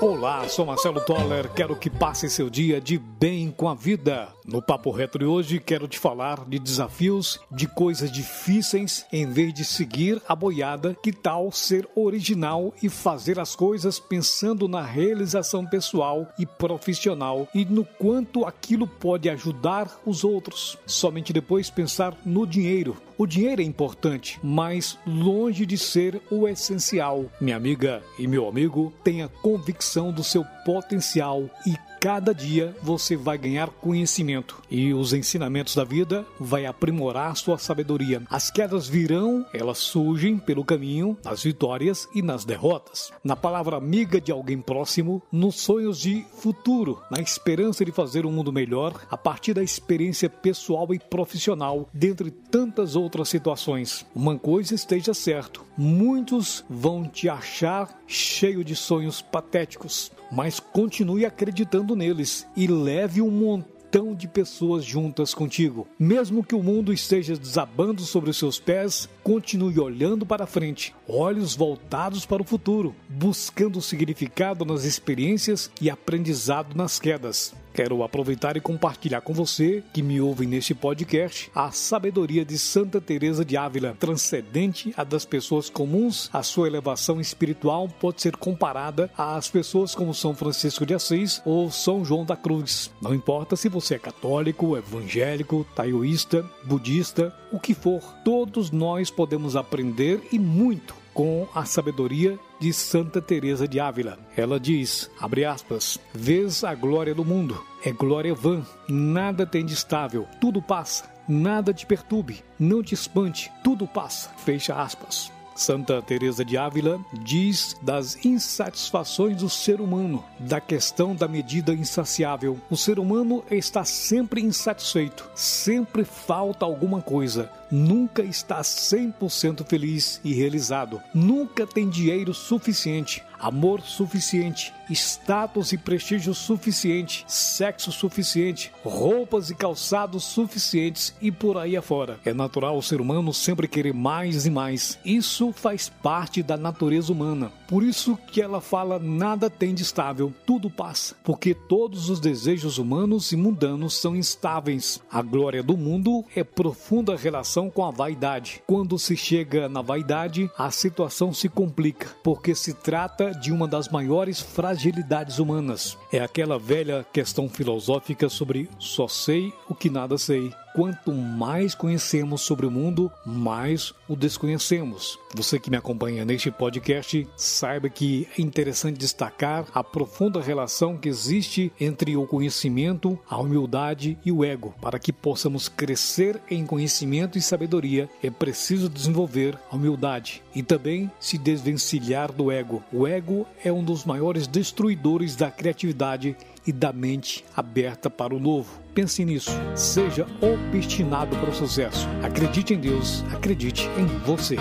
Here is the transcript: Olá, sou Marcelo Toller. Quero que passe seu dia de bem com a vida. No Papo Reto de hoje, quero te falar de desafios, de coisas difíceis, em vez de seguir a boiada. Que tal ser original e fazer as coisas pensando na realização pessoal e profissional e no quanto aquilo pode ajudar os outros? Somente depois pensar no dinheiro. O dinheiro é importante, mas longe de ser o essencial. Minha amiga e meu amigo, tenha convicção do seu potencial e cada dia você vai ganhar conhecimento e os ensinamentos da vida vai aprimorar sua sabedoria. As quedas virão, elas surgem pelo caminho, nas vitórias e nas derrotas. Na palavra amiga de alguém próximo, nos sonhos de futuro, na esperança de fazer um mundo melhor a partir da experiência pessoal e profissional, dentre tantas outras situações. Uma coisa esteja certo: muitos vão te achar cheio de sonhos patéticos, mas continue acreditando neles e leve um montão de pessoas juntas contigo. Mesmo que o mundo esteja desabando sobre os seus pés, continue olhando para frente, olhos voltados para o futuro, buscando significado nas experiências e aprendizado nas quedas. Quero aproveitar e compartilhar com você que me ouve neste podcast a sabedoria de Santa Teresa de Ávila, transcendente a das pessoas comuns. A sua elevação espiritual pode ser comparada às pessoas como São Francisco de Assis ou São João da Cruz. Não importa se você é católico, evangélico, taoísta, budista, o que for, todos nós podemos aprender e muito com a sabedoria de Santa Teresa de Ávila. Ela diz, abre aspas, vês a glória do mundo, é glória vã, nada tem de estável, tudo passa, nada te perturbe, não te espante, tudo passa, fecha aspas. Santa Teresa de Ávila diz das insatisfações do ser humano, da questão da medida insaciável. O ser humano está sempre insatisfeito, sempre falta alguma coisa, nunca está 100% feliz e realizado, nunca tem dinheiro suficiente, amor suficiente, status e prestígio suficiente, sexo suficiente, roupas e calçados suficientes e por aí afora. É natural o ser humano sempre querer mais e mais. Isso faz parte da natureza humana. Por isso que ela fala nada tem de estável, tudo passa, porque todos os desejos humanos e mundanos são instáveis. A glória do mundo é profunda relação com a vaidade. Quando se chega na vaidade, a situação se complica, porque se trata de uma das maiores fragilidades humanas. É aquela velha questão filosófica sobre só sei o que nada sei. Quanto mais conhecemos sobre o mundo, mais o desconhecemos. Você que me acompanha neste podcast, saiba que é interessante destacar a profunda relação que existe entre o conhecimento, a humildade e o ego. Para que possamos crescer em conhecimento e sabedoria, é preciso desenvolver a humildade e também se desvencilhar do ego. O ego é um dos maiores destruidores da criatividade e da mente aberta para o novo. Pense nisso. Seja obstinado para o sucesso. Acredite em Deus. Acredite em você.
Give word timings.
Olá, 0.00 0.46
sou 0.48 0.66
Marcelo 0.66 1.00
Toller. 1.00 1.48
Quero 1.54 1.76
que 1.76 1.88
passe 1.88 2.28
seu 2.28 2.50
dia 2.50 2.80
de 2.80 2.98
bem 2.98 3.50
com 3.50 3.68
a 3.68 3.74
vida. 3.74 4.28
No 4.44 4.60
Papo 4.60 4.90
Reto 4.90 5.18
de 5.18 5.24
hoje, 5.24 5.60
quero 5.60 5.88
te 5.88 5.98
falar 5.98 6.44
de 6.46 6.58
desafios, 6.58 7.40
de 7.50 7.66
coisas 7.66 8.10
difíceis, 8.12 9.06
em 9.10 9.24
vez 9.24 9.54
de 9.54 9.64
seguir 9.64 10.20
a 10.28 10.34
boiada. 10.34 10.94
Que 11.02 11.12
tal 11.12 11.50
ser 11.52 11.88
original 11.94 12.74
e 12.82 12.88
fazer 12.88 13.38
as 13.38 13.54
coisas 13.56 13.98
pensando 13.98 14.68
na 14.68 14.82
realização 14.82 15.64
pessoal 15.64 16.28
e 16.38 16.44
profissional 16.44 17.48
e 17.54 17.64
no 17.64 17.84
quanto 17.84 18.44
aquilo 18.44 18.86
pode 18.86 19.30
ajudar 19.30 19.88
os 20.04 20.24
outros? 20.24 20.76
Somente 20.84 21.32
depois 21.32 21.70
pensar 21.70 22.14
no 22.26 22.46
dinheiro. 22.46 22.96
O 23.16 23.26
dinheiro 23.26 23.62
é 23.62 23.64
importante, 23.64 24.40
mas 24.42 24.98
longe 25.06 25.64
de 25.64 25.78
ser 25.78 26.20
o 26.30 26.48
essencial. 26.48 27.26
Minha 27.40 27.56
amiga 27.56 28.02
e 28.18 28.26
meu 28.26 28.48
amigo, 28.48 28.92
tenha 29.04 29.28
convicção 29.28 29.93
do 30.12 30.24
seu 30.24 30.44
potencial 30.64 31.44
e 31.66 31.76
cada 32.04 32.34
dia 32.34 32.76
você 32.82 33.16
vai 33.16 33.38
ganhar 33.38 33.70
conhecimento 33.70 34.60
e 34.70 34.92
os 34.92 35.14
ensinamentos 35.14 35.74
da 35.74 35.84
vida 35.84 36.26
vai 36.38 36.66
aprimorar 36.66 37.34
sua 37.34 37.56
sabedoria. 37.56 38.20
As 38.28 38.50
quedas 38.50 38.86
virão, 38.86 39.46
elas 39.54 39.78
surgem 39.78 40.36
pelo 40.36 40.66
caminho, 40.66 41.16
nas 41.24 41.42
vitórias 41.42 42.06
e 42.14 42.20
nas 42.20 42.44
derrotas. 42.44 43.10
Na 43.24 43.34
palavra 43.34 43.78
amiga 43.78 44.20
de 44.20 44.30
alguém 44.30 44.60
próximo, 44.60 45.22
nos 45.32 45.54
sonhos 45.54 45.98
de 45.98 46.26
futuro, 46.36 47.00
na 47.10 47.22
esperança 47.22 47.82
de 47.86 47.90
fazer 47.90 48.26
um 48.26 48.32
mundo 48.32 48.52
melhor 48.52 49.00
a 49.10 49.16
partir 49.16 49.54
da 49.54 49.62
experiência 49.62 50.28
pessoal 50.28 50.92
e 50.92 50.98
profissional, 50.98 51.88
dentre 51.90 52.30
tantas 52.30 52.96
outras 52.96 53.30
situações. 53.30 54.04
Uma 54.14 54.38
coisa 54.38 54.74
esteja 54.74 55.14
certo: 55.14 55.64
muitos 55.74 56.66
vão 56.68 57.08
te 57.08 57.30
achar 57.30 57.98
cheio 58.06 58.62
de 58.62 58.76
sonhos 58.76 59.22
patéticos, 59.22 60.12
mas 60.30 60.60
continue 60.60 61.24
acreditando 61.24 61.93
neles 61.94 62.46
e 62.56 62.66
leve 62.66 63.20
um 63.20 63.30
montão 63.30 64.14
de 64.14 64.26
pessoas 64.26 64.84
juntas 64.84 65.32
contigo. 65.32 65.86
Mesmo 65.98 66.42
que 66.42 66.54
o 66.54 66.62
mundo 66.62 66.92
esteja 66.92 67.36
desabando 67.36 68.02
sobre 68.02 68.30
os 68.30 68.36
seus 68.36 68.58
pés, 68.58 69.08
continue 69.22 69.78
olhando 69.78 70.26
para 70.26 70.46
frente, 70.46 70.94
olhos 71.08 71.54
voltados 71.54 72.26
para 72.26 72.42
o 72.42 72.46
futuro, 72.46 72.94
buscando 73.08 73.80
significado 73.80 74.64
nas 74.64 74.84
experiências 74.84 75.70
e 75.80 75.88
aprendizado 75.88 76.74
nas 76.74 76.98
quedas. 76.98 77.54
Quero 77.74 78.04
aproveitar 78.04 78.56
e 78.56 78.60
compartilhar 78.60 79.20
com 79.20 79.34
você 79.34 79.82
que 79.92 80.00
me 80.00 80.20
ouve 80.20 80.46
neste 80.46 80.76
podcast 80.76 81.50
a 81.52 81.72
sabedoria 81.72 82.44
de 82.44 82.56
Santa 82.56 83.00
Teresa 83.00 83.44
de 83.44 83.56
Ávila, 83.56 83.96
transcendente 83.98 84.94
a 84.96 85.02
das 85.02 85.24
pessoas 85.24 85.68
comuns. 85.68 86.30
A 86.32 86.44
sua 86.44 86.68
elevação 86.68 87.20
espiritual 87.20 87.88
pode 87.88 88.22
ser 88.22 88.36
comparada 88.36 89.10
às 89.18 89.50
pessoas 89.50 89.92
como 89.92 90.14
São 90.14 90.36
Francisco 90.36 90.86
de 90.86 90.94
Assis 90.94 91.42
ou 91.44 91.68
São 91.68 92.04
João 92.04 92.24
da 92.24 92.36
Cruz. 92.36 92.92
Não 93.02 93.12
importa 93.12 93.56
se 93.56 93.68
você 93.68 93.96
é 93.96 93.98
católico, 93.98 94.76
evangélico, 94.76 95.66
taoísta, 95.74 96.48
budista, 96.62 97.34
o 97.50 97.58
que 97.58 97.74
for, 97.74 98.00
todos 98.24 98.70
nós 98.70 99.10
podemos 99.10 99.56
aprender 99.56 100.22
e 100.30 100.38
muito 100.38 101.03
com 101.14 101.46
a 101.54 101.64
sabedoria 101.64 102.38
de 102.60 102.72
Santa 102.72 103.22
Teresa 103.22 103.66
de 103.66 103.78
Ávila. 103.78 104.18
Ela 104.36 104.58
diz, 104.58 105.10
abre 105.20 105.44
aspas, 105.44 105.98
vês 106.12 106.64
a 106.64 106.74
glória 106.74 107.14
do 107.14 107.24
mundo, 107.24 107.64
é 107.84 107.92
glória 107.92 108.34
vã, 108.34 108.62
nada 108.88 109.46
tem 109.46 109.64
de 109.64 109.72
estável, 109.72 110.26
tudo 110.40 110.60
passa, 110.60 111.08
nada 111.28 111.72
te 111.72 111.86
perturbe, 111.86 112.44
não 112.58 112.82
te 112.82 112.94
espante, 112.94 113.50
tudo 113.62 113.86
passa, 113.86 114.28
fecha 114.44 114.74
aspas. 114.74 115.32
Santa 115.54 116.02
Teresa 116.02 116.44
de 116.44 116.56
Ávila 116.56 117.00
diz 117.12 117.76
das 117.80 118.24
insatisfações 118.24 119.36
do 119.36 119.48
ser 119.48 119.80
humano, 119.80 120.24
da 120.38 120.60
questão 120.60 121.14
da 121.14 121.28
medida 121.28 121.72
insaciável. 121.72 122.58
O 122.68 122.76
ser 122.76 122.98
humano 122.98 123.44
está 123.50 123.84
sempre 123.84 124.40
insatisfeito, 124.40 125.30
sempre 125.34 126.04
falta 126.04 126.64
alguma 126.64 127.00
coisa, 127.00 127.50
nunca 127.70 128.22
está 128.22 128.60
100% 128.60 129.64
feliz 129.64 130.20
e 130.24 130.32
realizado, 130.32 131.00
nunca 131.12 131.66
tem 131.66 131.88
dinheiro 131.88 132.34
suficiente, 132.34 133.22
amor 133.44 133.82
suficiente, 133.82 134.72
status 134.88 135.72
e 135.72 135.76
prestígio 135.76 136.32
suficiente, 136.32 137.24
sexo 137.28 137.92
suficiente, 137.92 138.72
roupas 138.82 139.50
e 139.50 139.54
calçados 139.54 140.24
suficientes 140.24 141.14
e 141.20 141.30
por 141.30 141.58
aí 141.58 141.76
afora. 141.76 142.18
É 142.24 142.32
natural 142.32 142.78
o 142.78 142.82
ser 142.82 143.02
humano 143.02 143.34
sempre 143.34 143.68
querer 143.68 143.92
mais 143.92 144.46
e 144.46 144.50
mais. 144.50 144.98
Isso 145.04 145.52
faz 145.52 145.90
parte 145.90 146.42
da 146.42 146.56
natureza 146.56 147.12
humana. 147.12 147.52
Por 147.68 147.82
isso 147.82 148.16
que 148.16 148.40
ela 148.40 148.62
fala 148.62 148.98
nada 148.98 149.50
tem 149.50 149.74
de 149.74 149.82
estável, 149.82 150.32
tudo 150.46 150.70
passa, 150.70 151.14
porque 151.22 151.54
todos 151.54 152.08
os 152.08 152.20
desejos 152.20 152.78
humanos 152.78 153.30
e 153.32 153.36
mundanos 153.36 153.94
são 153.94 154.16
instáveis. 154.16 155.02
A 155.10 155.20
glória 155.20 155.62
do 155.62 155.76
mundo 155.76 156.24
é 156.34 156.42
profunda 156.42 157.14
relação 157.16 157.68
com 157.68 157.84
a 157.84 157.90
vaidade. 157.90 158.62
Quando 158.66 158.98
se 158.98 159.16
chega 159.16 159.68
na 159.68 159.82
vaidade, 159.82 160.50
a 160.56 160.70
situação 160.70 161.32
se 161.34 161.48
complica, 161.48 162.08
porque 162.22 162.54
se 162.54 162.72
trata 162.72 163.33
de 163.40 163.52
uma 163.52 163.66
das 163.68 163.88
maiores 163.88 164.40
fragilidades 164.40 165.38
humanas. 165.38 165.96
É 166.12 166.20
aquela 166.20 166.58
velha 166.58 167.04
questão 167.12 167.48
filosófica 167.48 168.28
sobre 168.28 168.68
só 168.78 169.08
sei 169.08 169.52
o 169.68 169.74
que 169.74 169.90
nada 169.90 170.16
sei. 170.18 170.52
Quanto 170.74 171.12
mais 171.12 171.72
conhecemos 171.72 172.42
sobre 172.42 172.66
o 172.66 172.70
mundo, 172.70 173.08
mais 173.24 173.94
o 174.08 174.16
desconhecemos. 174.16 175.16
Você 175.32 175.56
que 175.56 175.70
me 175.70 175.76
acompanha 175.76 176.24
neste 176.24 176.50
podcast, 176.50 177.28
saiba 177.36 177.88
que 177.88 178.26
é 178.36 178.42
interessante 178.42 178.98
destacar 178.98 179.66
a 179.72 179.84
profunda 179.84 180.42
relação 180.42 180.96
que 180.96 181.08
existe 181.08 181.72
entre 181.78 182.16
o 182.16 182.26
conhecimento, 182.26 183.16
a 183.30 183.38
humildade 183.38 184.18
e 184.24 184.32
o 184.32 184.44
ego. 184.44 184.74
Para 184.80 184.98
que 184.98 185.12
possamos 185.12 185.68
crescer 185.68 186.42
em 186.50 186.66
conhecimento 186.66 187.38
e 187.38 187.40
sabedoria, 187.40 188.10
é 188.20 188.28
preciso 188.28 188.88
desenvolver 188.88 189.56
a 189.70 189.76
humildade 189.76 190.42
e 190.56 190.60
também 190.60 191.08
se 191.20 191.38
desvencilhar 191.38 192.32
do 192.32 192.50
ego. 192.50 192.82
O 192.92 193.06
ego 193.06 193.46
é 193.62 193.70
um 193.70 193.84
dos 193.84 194.04
maiores 194.04 194.48
destruidores 194.48 195.36
da 195.36 195.52
criatividade 195.52 196.36
e 196.66 196.72
da 196.72 196.92
mente 196.92 197.44
aberta 197.56 198.10
para 198.10 198.34
o 198.34 198.40
novo. 198.40 198.83
Pense 198.94 199.24
nisso. 199.24 199.50
Seja 199.74 200.24
obstinado 200.40 201.36
para 201.36 201.50
o 201.50 201.54
sucesso. 201.54 202.08
Acredite 202.22 202.74
em 202.74 202.78
Deus. 202.78 203.24
Acredite 203.32 203.88
em 203.98 204.06
você. 204.24 204.56